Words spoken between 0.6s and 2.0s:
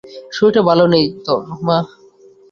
ভালো নেই তোর, মা।